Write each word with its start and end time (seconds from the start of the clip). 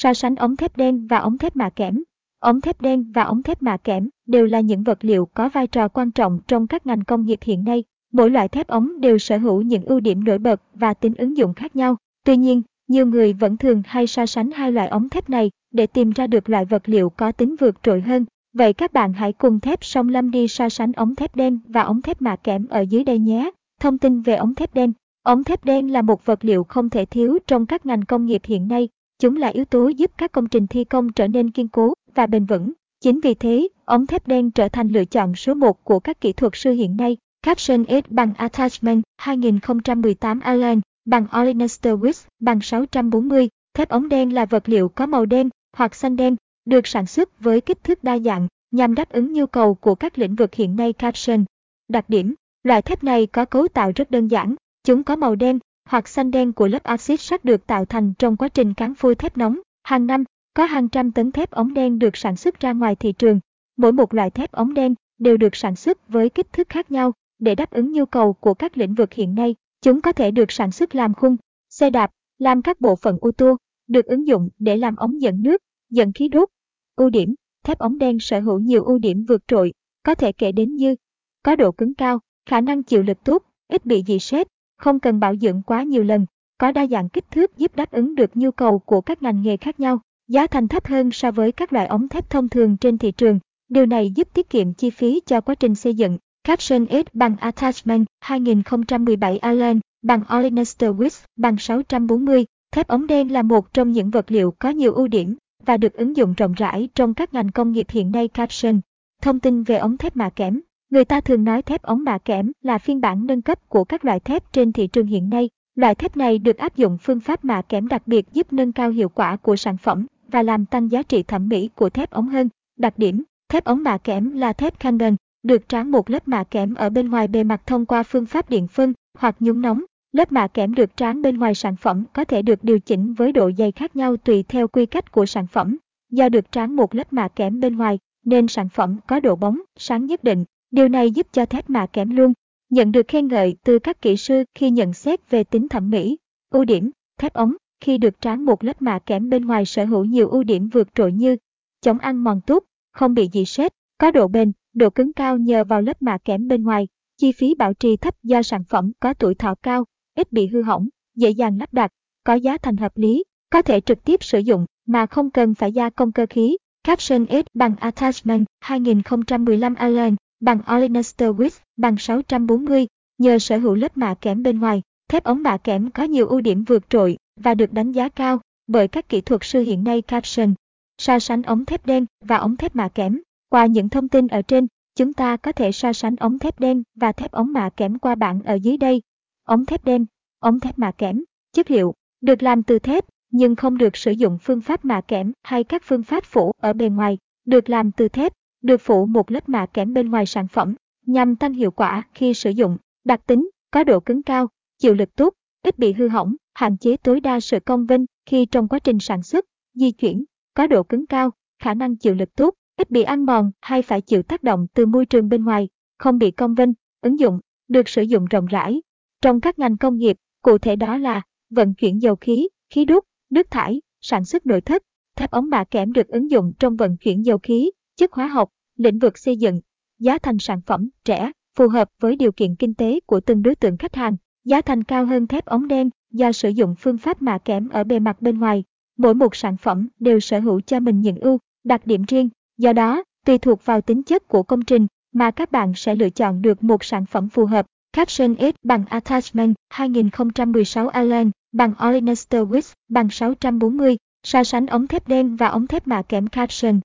So 0.00 0.14
sánh 0.14 0.36
ống 0.36 0.56
thép 0.56 0.76
đen 0.76 1.06
và 1.06 1.18
ống 1.18 1.38
thép 1.38 1.56
mạ 1.56 1.70
kẽm. 1.70 2.02
Ống 2.40 2.60
thép 2.60 2.80
đen 2.80 3.12
và 3.12 3.22
ống 3.22 3.42
thép 3.42 3.62
mạ 3.62 3.76
kẽm 3.76 4.08
đều 4.26 4.46
là 4.46 4.60
những 4.60 4.82
vật 4.82 5.04
liệu 5.04 5.26
có 5.26 5.48
vai 5.48 5.66
trò 5.66 5.88
quan 5.88 6.10
trọng 6.10 6.38
trong 6.46 6.66
các 6.66 6.86
ngành 6.86 7.04
công 7.04 7.24
nghiệp 7.24 7.38
hiện 7.42 7.64
nay. 7.64 7.84
Mỗi 8.12 8.30
loại 8.30 8.48
thép 8.48 8.68
ống 8.68 9.00
đều 9.00 9.18
sở 9.18 9.36
hữu 9.36 9.62
những 9.62 9.84
ưu 9.84 10.00
điểm 10.00 10.24
nổi 10.24 10.38
bật 10.38 10.62
và 10.74 10.94
tính 10.94 11.14
ứng 11.14 11.36
dụng 11.36 11.54
khác 11.54 11.76
nhau. 11.76 11.96
Tuy 12.24 12.36
nhiên, 12.36 12.62
nhiều 12.88 13.06
người 13.06 13.32
vẫn 13.32 13.56
thường 13.56 13.82
hay 13.86 14.06
so 14.06 14.26
sánh 14.26 14.50
hai 14.50 14.72
loại 14.72 14.88
ống 14.88 15.08
thép 15.08 15.30
này 15.30 15.50
để 15.70 15.86
tìm 15.86 16.10
ra 16.10 16.26
được 16.26 16.50
loại 16.50 16.64
vật 16.64 16.88
liệu 16.88 17.10
có 17.10 17.32
tính 17.32 17.56
vượt 17.60 17.82
trội 17.82 18.00
hơn. 18.00 18.24
Vậy 18.52 18.72
các 18.72 18.92
bạn 18.92 19.12
hãy 19.12 19.32
cùng 19.32 19.60
thép 19.60 19.84
song 19.84 20.08
lâm 20.08 20.30
đi 20.30 20.48
so 20.48 20.68
sánh 20.68 20.92
ống 20.92 21.14
thép 21.14 21.36
đen 21.36 21.58
và 21.68 21.82
ống 21.82 22.02
thép 22.02 22.22
mạ 22.22 22.36
kẽm 22.36 22.66
ở 22.66 22.80
dưới 22.80 23.04
đây 23.04 23.18
nhé. 23.18 23.50
Thông 23.80 23.98
tin 23.98 24.20
về 24.20 24.34
ống 24.34 24.54
thép 24.54 24.74
đen. 24.74 24.92
Ống 25.22 25.44
thép 25.44 25.64
đen 25.64 25.92
là 25.92 26.02
một 26.02 26.26
vật 26.26 26.44
liệu 26.44 26.64
không 26.64 26.90
thể 26.90 27.04
thiếu 27.04 27.38
trong 27.46 27.66
các 27.66 27.86
ngành 27.86 28.04
công 28.04 28.26
nghiệp 28.26 28.42
hiện 28.44 28.68
nay. 28.68 28.88
Chúng 29.18 29.36
là 29.36 29.48
yếu 29.48 29.64
tố 29.64 29.88
giúp 29.88 30.10
các 30.18 30.32
công 30.32 30.48
trình 30.48 30.66
thi 30.66 30.84
công 30.84 31.12
trở 31.12 31.28
nên 31.28 31.50
kiên 31.50 31.68
cố 31.68 31.92
và 32.14 32.26
bền 32.26 32.44
vững. 32.44 32.72
Chính 33.00 33.20
vì 33.20 33.34
thế, 33.34 33.68
ống 33.84 34.06
thép 34.06 34.26
đen 34.26 34.50
trở 34.50 34.68
thành 34.68 34.88
lựa 34.88 35.04
chọn 35.04 35.34
số 35.34 35.54
1 35.54 35.84
của 35.84 36.00
các 36.00 36.20
kỹ 36.20 36.32
thuật 36.32 36.52
sư 36.56 36.72
hiện 36.72 36.96
nay. 36.96 37.16
Caption 37.42 37.84
S 37.88 38.10
bằng 38.10 38.34
Attachment 38.34 39.02
2018 39.16 40.40
Allen 40.40 40.80
bằng 41.04 41.26
Olenester 41.40 41.94
Wix 41.94 42.26
bằng 42.40 42.60
640. 42.60 43.48
Thép 43.74 43.88
ống 43.88 44.08
đen 44.08 44.34
là 44.34 44.44
vật 44.44 44.68
liệu 44.68 44.88
có 44.88 45.06
màu 45.06 45.26
đen 45.26 45.48
hoặc 45.76 45.94
xanh 45.94 46.16
đen, 46.16 46.36
được 46.64 46.86
sản 46.86 47.06
xuất 47.06 47.40
với 47.40 47.60
kích 47.60 47.84
thước 47.84 48.04
đa 48.04 48.18
dạng 48.18 48.48
nhằm 48.70 48.94
đáp 48.94 49.08
ứng 49.08 49.32
nhu 49.32 49.46
cầu 49.46 49.74
của 49.74 49.94
các 49.94 50.18
lĩnh 50.18 50.34
vực 50.34 50.54
hiện 50.54 50.76
nay 50.76 50.92
caption. 50.92 51.44
Đặc 51.88 52.04
điểm, 52.08 52.34
loại 52.62 52.82
thép 52.82 53.04
này 53.04 53.26
có 53.26 53.44
cấu 53.44 53.68
tạo 53.68 53.92
rất 53.96 54.10
đơn 54.10 54.28
giản, 54.28 54.54
chúng 54.84 55.04
có 55.04 55.16
màu 55.16 55.34
đen 55.34 55.58
hoặc 55.88 56.08
xanh 56.08 56.30
đen 56.30 56.52
của 56.52 56.68
lớp 56.68 56.82
axit 56.82 57.20
sắt 57.20 57.44
được 57.44 57.66
tạo 57.66 57.84
thành 57.84 58.14
trong 58.18 58.36
quá 58.36 58.48
trình 58.48 58.74
cán 58.74 58.94
phôi 58.94 59.14
thép 59.14 59.36
nóng. 59.36 59.60
Hàng 59.82 60.06
năm, 60.06 60.24
có 60.54 60.64
hàng 60.64 60.88
trăm 60.88 61.12
tấn 61.12 61.32
thép 61.32 61.50
ống 61.50 61.74
đen 61.74 61.98
được 61.98 62.16
sản 62.16 62.36
xuất 62.36 62.60
ra 62.60 62.72
ngoài 62.72 62.96
thị 62.96 63.12
trường. 63.12 63.40
Mỗi 63.76 63.92
một 63.92 64.14
loại 64.14 64.30
thép 64.30 64.52
ống 64.52 64.74
đen 64.74 64.94
đều 65.18 65.36
được 65.36 65.56
sản 65.56 65.76
xuất 65.76 66.08
với 66.08 66.28
kích 66.28 66.52
thước 66.52 66.68
khác 66.68 66.90
nhau 66.90 67.12
để 67.38 67.54
đáp 67.54 67.70
ứng 67.70 67.92
nhu 67.92 68.06
cầu 68.06 68.32
của 68.32 68.54
các 68.54 68.78
lĩnh 68.78 68.94
vực 68.94 69.12
hiện 69.12 69.34
nay. 69.34 69.54
Chúng 69.82 70.00
có 70.00 70.12
thể 70.12 70.30
được 70.30 70.52
sản 70.52 70.72
xuất 70.72 70.94
làm 70.94 71.14
khung, 71.14 71.36
xe 71.70 71.90
đạp, 71.90 72.10
làm 72.38 72.62
các 72.62 72.80
bộ 72.80 72.96
phận 72.96 73.18
ô 73.20 73.30
tô, 73.30 73.56
được 73.88 74.06
ứng 74.06 74.26
dụng 74.26 74.48
để 74.58 74.76
làm 74.76 74.96
ống 74.96 75.20
dẫn 75.20 75.42
nước, 75.42 75.62
dẫn 75.90 76.12
khí 76.12 76.28
đốt. 76.28 76.48
Ưu 76.96 77.10
điểm, 77.10 77.34
thép 77.64 77.78
ống 77.78 77.98
đen 77.98 78.18
sở 78.20 78.40
hữu 78.40 78.58
nhiều 78.58 78.84
ưu 78.84 78.98
điểm 78.98 79.24
vượt 79.28 79.42
trội, 79.48 79.72
có 80.02 80.14
thể 80.14 80.32
kể 80.32 80.52
đến 80.52 80.76
như 80.76 80.94
có 81.42 81.56
độ 81.56 81.72
cứng 81.72 81.94
cao, 81.94 82.20
khả 82.46 82.60
năng 82.60 82.82
chịu 82.82 83.02
lực 83.02 83.24
tốt, 83.24 83.42
ít 83.68 83.86
bị 83.86 84.02
dị 84.06 84.18
sét, 84.18 84.48
không 84.78 85.00
cần 85.00 85.20
bảo 85.20 85.36
dưỡng 85.36 85.62
quá 85.62 85.82
nhiều 85.82 86.04
lần, 86.04 86.26
có 86.58 86.72
đa 86.72 86.86
dạng 86.86 87.08
kích 87.08 87.30
thước 87.30 87.56
giúp 87.56 87.76
đáp 87.76 87.90
ứng 87.90 88.14
được 88.14 88.36
nhu 88.36 88.50
cầu 88.50 88.78
của 88.78 89.00
các 89.00 89.22
ngành 89.22 89.42
nghề 89.42 89.56
khác 89.56 89.80
nhau, 89.80 90.00
giá 90.28 90.46
thành 90.46 90.68
thấp 90.68 90.86
hơn 90.86 91.10
so 91.10 91.30
với 91.30 91.52
các 91.52 91.72
loại 91.72 91.86
ống 91.86 92.08
thép 92.08 92.30
thông 92.30 92.48
thường 92.48 92.76
trên 92.76 92.98
thị 92.98 93.12
trường. 93.12 93.38
Điều 93.68 93.86
này 93.86 94.10
giúp 94.10 94.28
tiết 94.34 94.50
kiệm 94.50 94.74
chi 94.74 94.90
phí 94.90 95.20
cho 95.26 95.40
quá 95.40 95.54
trình 95.54 95.74
xây 95.74 95.94
dựng. 95.94 96.18
Caption 96.44 96.86
S 96.90 97.06
bằng 97.12 97.36
Attachment 97.36 98.06
2017 98.20 99.38
Allen 99.38 99.80
bằng 100.02 100.22
Olenester 100.36 100.90
Wix 100.90 101.24
bằng 101.36 101.58
640. 101.58 102.44
Thép 102.72 102.88
ống 102.88 103.06
đen 103.06 103.32
là 103.32 103.42
một 103.42 103.72
trong 103.72 103.92
những 103.92 104.10
vật 104.10 104.30
liệu 104.30 104.50
có 104.58 104.68
nhiều 104.68 104.94
ưu 104.94 105.08
điểm 105.08 105.36
và 105.66 105.76
được 105.76 105.92
ứng 105.92 106.16
dụng 106.16 106.34
rộng 106.36 106.52
rãi 106.52 106.88
trong 106.94 107.14
các 107.14 107.34
ngành 107.34 107.50
công 107.50 107.72
nghiệp 107.72 107.86
hiện 107.90 108.10
nay. 108.10 108.28
Caption 108.28 108.80
Thông 109.22 109.40
tin 109.40 109.62
về 109.62 109.76
ống 109.76 109.96
thép 109.96 110.16
mạ 110.16 110.30
kẽm 110.30 110.60
Người 110.90 111.04
ta 111.04 111.20
thường 111.20 111.44
nói 111.44 111.62
thép 111.62 111.82
ống 111.82 112.04
mạ 112.04 112.18
kẽm 112.18 112.52
là 112.62 112.78
phiên 112.78 113.00
bản 113.00 113.26
nâng 113.26 113.42
cấp 113.42 113.68
của 113.68 113.84
các 113.84 114.04
loại 114.04 114.20
thép 114.20 114.52
trên 114.52 114.72
thị 114.72 114.86
trường 114.86 115.06
hiện 115.06 115.30
nay. 115.30 115.48
Loại 115.74 115.94
thép 115.94 116.16
này 116.16 116.38
được 116.38 116.56
áp 116.56 116.76
dụng 116.76 116.98
phương 117.02 117.20
pháp 117.20 117.44
mạ 117.44 117.62
kẽm 117.62 117.88
đặc 117.88 118.02
biệt 118.06 118.26
giúp 118.32 118.52
nâng 118.52 118.72
cao 118.72 118.90
hiệu 118.90 119.08
quả 119.08 119.36
của 119.36 119.56
sản 119.56 119.76
phẩm 119.76 120.06
và 120.30 120.42
làm 120.42 120.66
tăng 120.66 120.90
giá 120.90 121.02
trị 121.02 121.22
thẩm 121.22 121.48
mỹ 121.48 121.68
của 121.74 121.90
thép 121.90 122.10
ống 122.10 122.28
hơn. 122.28 122.48
Đặc 122.78 122.98
điểm, 122.98 123.22
thép 123.48 123.64
ống 123.64 123.82
mạ 123.82 123.98
kẽm 123.98 124.32
là 124.32 124.52
thép 124.52 124.80
Canyon, 124.80 125.16
được 125.42 125.68
tráng 125.68 125.90
một 125.90 126.10
lớp 126.10 126.28
mạ 126.28 126.44
kẽm 126.44 126.74
ở 126.74 126.90
bên 126.90 127.10
ngoài 127.10 127.28
bề 127.28 127.44
mặt 127.44 127.62
thông 127.66 127.86
qua 127.86 128.02
phương 128.02 128.26
pháp 128.26 128.50
điện 128.50 128.68
phân 128.68 128.92
hoặc 129.18 129.36
nhúng 129.40 129.60
nóng. 129.60 129.84
Lớp 130.12 130.32
mạ 130.32 130.46
kẽm 130.46 130.74
được 130.74 130.96
tráng 130.96 131.22
bên 131.22 131.38
ngoài 131.38 131.54
sản 131.54 131.76
phẩm 131.76 132.04
có 132.12 132.24
thể 132.24 132.42
được 132.42 132.64
điều 132.64 132.78
chỉnh 132.78 133.14
với 133.14 133.32
độ 133.32 133.50
dày 133.58 133.72
khác 133.72 133.96
nhau 133.96 134.16
tùy 134.16 134.44
theo 134.48 134.68
quy 134.68 134.86
cách 134.86 135.12
của 135.12 135.26
sản 135.26 135.46
phẩm. 135.46 135.76
Do 136.10 136.28
được 136.28 136.52
tráng 136.52 136.76
một 136.76 136.94
lớp 136.94 137.12
mạ 137.12 137.28
kẽm 137.28 137.60
bên 137.60 137.76
ngoài, 137.76 137.98
nên 138.24 138.48
sản 138.48 138.68
phẩm 138.68 138.96
có 139.06 139.20
độ 139.20 139.36
bóng, 139.36 139.60
sáng 139.76 140.06
nhất 140.06 140.24
định. 140.24 140.44
Điều 140.70 140.88
này 140.88 141.10
giúp 141.10 141.26
cho 141.32 141.46
thép 141.46 141.70
mạ 141.70 141.86
kẽm 141.86 142.10
luôn 142.10 142.32
nhận 142.70 142.92
được 142.92 143.08
khen 143.08 143.28
ngợi 143.28 143.56
từ 143.64 143.78
các 143.78 144.02
kỹ 144.02 144.16
sư 144.16 144.44
khi 144.54 144.70
nhận 144.70 144.92
xét 144.92 145.30
về 145.30 145.44
tính 145.44 145.68
thẩm 145.68 145.90
mỹ. 145.90 146.18
Ưu 146.50 146.64
điểm, 146.64 146.90
thép 147.18 147.32
ống 147.32 147.54
khi 147.80 147.98
được 147.98 148.20
tráng 148.20 148.44
một 148.44 148.64
lớp 148.64 148.82
mạ 148.82 148.98
kẽm 148.98 149.28
bên 149.28 149.46
ngoài 149.46 149.64
sở 149.64 149.84
hữu 149.84 150.04
nhiều 150.04 150.28
ưu 150.28 150.42
điểm 150.42 150.68
vượt 150.68 150.88
trội 150.94 151.12
như 151.12 151.36
chống 151.80 151.98
ăn 151.98 152.24
mòn 152.24 152.40
tốt, 152.46 152.64
không 152.92 153.14
bị 153.14 153.28
dị 153.32 153.44
sét, 153.44 153.72
có 153.98 154.10
độ 154.10 154.28
bền, 154.28 154.52
độ 154.74 154.90
cứng 154.90 155.12
cao 155.12 155.38
nhờ 155.38 155.64
vào 155.64 155.82
lớp 155.82 156.02
mạ 156.02 156.18
kẽm 156.18 156.48
bên 156.48 156.62
ngoài, 156.62 156.88
chi 157.16 157.32
phí 157.32 157.54
bảo 157.54 157.74
trì 157.74 157.96
thấp 157.96 158.14
do 158.22 158.42
sản 158.42 158.64
phẩm 158.64 158.92
có 159.00 159.14
tuổi 159.14 159.34
thọ 159.34 159.54
cao, 159.62 159.84
ít 160.16 160.32
bị 160.32 160.46
hư 160.46 160.62
hỏng, 160.62 160.88
dễ 161.16 161.30
dàng 161.30 161.58
lắp 161.58 161.72
đặt, 161.72 161.92
có 162.24 162.34
giá 162.34 162.58
thành 162.58 162.76
hợp 162.76 162.96
lý, 162.96 163.24
có 163.50 163.62
thể 163.62 163.80
trực 163.80 164.04
tiếp 164.04 164.22
sử 164.22 164.38
dụng 164.38 164.66
mà 164.86 165.06
không 165.06 165.30
cần 165.30 165.54
phải 165.54 165.72
gia 165.72 165.90
công 165.90 166.12
cơ 166.12 166.26
khí. 166.30 166.56
Caption 166.84 167.26
S 167.30 167.46
bằng 167.54 167.76
Attachment 167.76 168.46
2015 168.60 169.74
Allen 169.74 170.16
bằng 170.40 170.60
Olenester 170.76 171.30
Width 171.30 171.58
bằng 171.76 171.96
640, 171.98 172.86
nhờ 173.18 173.38
sở 173.38 173.58
hữu 173.58 173.74
lớp 173.74 173.96
mạ 173.96 174.14
kẽm 174.14 174.42
bên 174.42 174.58
ngoài, 174.58 174.82
thép 175.08 175.24
ống 175.24 175.42
mạ 175.42 175.56
kẽm 175.56 175.90
có 175.90 176.04
nhiều 176.04 176.26
ưu 176.26 176.40
điểm 176.40 176.64
vượt 176.64 176.90
trội 176.90 177.16
và 177.36 177.54
được 177.54 177.72
đánh 177.72 177.92
giá 177.92 178.08
cao 178.08 178.40
bởi 178.66 178.88
các 178.88 179.08
kỹ 179.08 179.20
thuật 179.20 179.40
sư 179.44 179.60
hiện 179.60 179.84
nay 179.84 180.02
Caption. 180.02 180.54
So 180.98 181.18
sánh 181.18 181.42
ống 181.42 181.64
thép 181.64 181.86
đen 181.86 182.06
và 182.24 182.36
ống 182.36 182.56
thép 182.56 182.76
mạ 182.76 182.88
kẽm. 182.88 183.20
Qua 183.50 183.66
những 183.66 183.88
thông 183.88 184.08
tin 184.08 184.26
ở 184.26 184.42
trên, 184.42 184.66
chúng 184.96 185.12
ta 185.12 185.36
có 185.36 185.52
thể 185.52 185.72
so 185.72 185.92
sánh 185.92 186.16
ống 186.16 186.38
thép 186.38 186.60
đen 186.60 186.82
và 186.94 187.12
thép 187.12 187.32
ống 187.32 187.52
mạ 187.52 187.70
kẽm 187.76 187.98
qua 187.98 188.14
bảng 188.14 188.42
ở 188.42 188.54
dưới 188.54 188.76
đây. 188.76 189.02
Ống 189.44 189.66
thép 189.66 189.84
đen, 189.84 190.06
ống 190.38 190.60
thép 190.60 190.78
mạ 190.78 190.90
kẽm, 190.90 191.24
chất 191.52 191.70
liệu, 191.70 191.94
được 192.20 192.42
làm 192.42 192.62
từ 192.62 192.78
thép 192.78 193.04
nhưng 193.30 193.56
không 193.56 193.78
được 193.78 193.96
sử 193.96 194.10
dụng 194.10 194.38
phương 194.42 194.60
pháp 194.60 194.84
mạ 194.84 195.00
kẽm 195.00 195.32
hay 195.42 195.64
các 195.64 195.82
phương 195.84 196.02
pháp 196.02 196.24
phủ 196.24 196.52
ở 196.60 196.72
bề 196.72 196.88
ngoài, 196.88 197.18
được 197.44 197.70
làm 197.70 197.92
từ 197.92 198.08
thép, 198.08 198.32
được 198.62 198.80
phủ 198.80 199.06
một 199.06 199.30
lớp 199.30 199.48
mạ 199.48 199.66
kẽm 199.66 199.92
bên 199.92 200.10
ngoài 200.10 200.26
sản 200.26 200.48
phẩm 200.48 200.74
nhằm 201.06 201.36
tăng 201.36 201.52
hiệu 201.52 201.70
quả 201.70 202.02
khi 202.14 202.34
sử 202.34 202.50
dụng, 202.50 202.76
đặc 203.04 203.20
tính, 203.26 203.50
có 203.70 203.84
độ 203.84 204.00
cứng 204.00 204.22
cao, 204.22 204.48
chịu 204.78 204.94
lực 204.94 205.16
tốt, 205.16 205.34
ít 205.62 205.78
bị 205.78 205.92
hư 205.92 206.08
hỏng, 206.08 206.34
hạn 206.54 206.76
chế 206.76 206.96
tối 206.96 207.20
đa 207.20 207.40
sự 207.40 207.60
cong 207.60 207.86
vinh 207.86 208.06
khi 208.26 208.46
trong 208.46 208.68
quá 208.68 208.78
trình 208.78 208.98
sản 208.98 209.22
xuất, 209.22 209.44
di 209.74 209.92
chuyển, 209.92 210.24
có 210.54 210.66
độ 210.66 210.82
cứng 210.82 211.06
cao, 211.06 211.30
khả 211.58 211.74
năng 211.74 211.96
chịu 211.96 212.14
lực 212.14 212.36
tốt, 212.36 212.54
ít 212.76 212.90
bị 212.90 213.02
ăn 213.02 213.26
mòn 213.26 213.50
hay 213.60 213.82
phải 213.82 214.00
chịu 214.00 214.22
tác 214.22 214.42
động 214.42 214.66
từ 214.74 214.86
môi 214.86 215.06
trường 215.06 215.28
bên 215.28 215.44
ngoài, 215.44 215.68
không 215.98 216.18
bị 216.18 216.30
cong 216.30 216.54
vinh, 216.54 216.72
ứng 217.00 217.18
dụng, 217.18 217.40
được 217.68 217.88
sử 217.88 218.02
dụng 218.02 218.24
rộng 218.24 218.46
rãi. 218.46 218.82
Trong 219.22 219.40
các 219.40 219.58
ngành 219.58 219.76
công 219.76 219.98
nghiệp, 219.98 220.16
cụ 220.42 220.58
thể 220.58 220.76
đó 220.76 220.98
là 220.98 221.22
vận 221.50 221.74
chuyển 221.74 222.02
dầu 222.02 222.16
khí, 222.16 222.48
khí 222.70 222.84
đốt, 222.84 223.04
nước 223.30 223.50
thải, 223.50 223.80
sản 224.00 224.24
xuất 224.24 224.46
nội 224.46 224.60
thất, 224.60 224.82
thép 225.16 225.30
ống 225.30 225.50
mạ 225.50 225.64
kẽm 225.64 225.92
được 225.92 226.08
ứng 226.08 226.30
dụng 226.30 226.52
trong 226.58 226.76
vận 226.76 226.96
chuyển 226.96 227.24
dầu 227.24 227.38
khí, 227.38 227.70
chất 227.98 228.12
hóa 228.12 228.26
học, 228.26 228.48
lĩnh 228.76 228.98
vực 228.98 229.18
xây 229.18 229.36
dựng. 229.36 229.60
Giá 229.98 230.18
thành 230.18 230.38
sản 230.38 230.60
phẩm 230.66 230.88
rẻ, 231.04 231.32
phù 231.56 231.68
hợp 231.68 231.88
với 232.00 232.16
điều 232.16 232.32
kiện 232.32 232.54
kinh 232.54 232.74
tế 232.74 233.00
của 233.06 233.20
từng 233.20 233.42
đối 233.42 233.54
tượng 233.54 233.76
khách 233.76 233.94
hàng. 233.94 234.16
Giá 234.44 234.60
thành 234.60 234.84
cao 234.84 235.06
hơn 235.06 235.26
thép 235.26 235.44
ống 235.44 235.68
đen 235.68 235.90
do 236.10 236.32
sử 236.32 236.48
dụng 236.48 236.74
phương 236.78 236.98
pháp 236.98 237.22
mạ 237.22 237.38
kẽm 237.38 237.68
ở 237.68 237.84
bề 237.84 237.98
mặt 237.98 238.22
bên 238.22 238.38
ngoài. 238.38 238.64
Mỗi 238.98 239.14
một 239.14 239.36
sản 239.36 239.56
phẩm 239.56 239.88
đều 239.98 240.20
sở 240.20 240.40
hữu 240.40 240.60
cho 240.60 240.80
mình 240.80 241.00
những 241.00 241.16
ưu, 241.16 241.38
đặc 241.64 241.86
điểm 241.86 242.04
riêng. 242.08 242.28
Do 242.58 242.72
đó, 242.72 243.04
tùy 243.26 243.38
thuộc 243.38 243.64
vào 243.64 243.80
tính 243.80 244.02
chất 244.02 244.28
của 244.28 244.42
công 244.42 244.62
trình 244.62 244.86
mà 245.12 245.30
các 245.30 245.52
bạn 245.52 245.72
sẽ 245.76 245.94
lựa 245.94 246.10
chọn 246.10 246.42
được 246.42 246.64
một 246.64 246.84
sản 246.84 247.06
phẩm 247.06 247.28
phù 247.28 247.46
hợp. 247.46 247.66
Caption 247.92 248.34
S 248.38 248.54
bằng 248.62 248.84
Attachment 248.88 249.54
2016 249.70 250.88
Allen 250.88 251.30
bằng 251.52 251.74
Olenester 251.88 252.42
Wix 252.42 252.74
bằng 252.88 253.10
640, 253.10 253.96
so 254.22 254.44
sánh 254.44 254.66
ống 254.66 254.86
thép 254.86 255.08
đen 255.08 255.36
và 255.36 255.48
ống 255.48 255.66
thép 255.66 255.86
mạ 255.86 256.02
kẽm 256.02 256.26
Caption. 256.26 256.80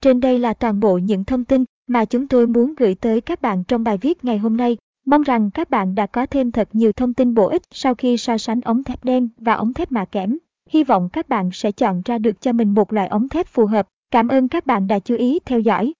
Trên 0.00 0.20
đây 0.20 0.38
là 0.38 0.54
toàn 0.54 0.80
bộ 0.80 0.98
những 0.98 1.24
thông 1.24 1.44
tin 1.44 1.64
mà 1.88 2.04
chúng 2.04 2.28
tôi 2.28 2.46
muốn 2.46 2.74
gửi 2.76 2.94
tới 2.94 3.20
các 3.20 3.42
bạn 3.42 3.64
trong 3.64 3.84
bài 3.84 3.98
viết 3.98 4.24
ngày 4.24 4.38
hôm 4.38 4.56
nay. 4.56 4.76
Mong 5.06 5.22
rằng 5.22 5.50
các 5.50 5.70
bạn 5.70 5.94
đã 5.94 6.06
có 6.06 6.26
thêm 6.26 6.52
thật 6.52 6.68
nhiều 6.72 6.92
thông 6.92 7.14
tin 7.14 7.34
bổ 7.34 7.48
ích 7.48 7.62
sau 7.70 7.94
khi 7.94 8.16
so 8.16 8.38
sánh 8.38 8.60
ống 8.60 8.84
thép 8.84 9.04
đen 9.04 9.28
và 9.38 9.54
ống 9.54 9.74
thép 9.74 9.92
mạ 9.92 10.04
kẽm. 10.04 10.38
Hy 10.70 10.84
vọng 10.84 11.08
các 11.12 11.28
bạn 11.28 11.50
sẽ 11.52 11.72
chọn 11.72 12.02
ra 12.04 12.18
được 12.18 12.40
cho 12.40 12.52
mình 12.52 12.74
một 12.74 12.92
loại 12.92 13.08
ống 13.08 13.28
thép 13.28 13.46
phù 13.46 13.66
hợp. 13.66 13.88
Cảm 14.10 14.28
ơn 14.28 14.48
các 14.48 14.66
bạn 14.66 14.86
đã 14.86 14.98
chú 14.98 15.16
ý 15.16 15.38
theo 15.46 15.60
dõi. 15.60 15.94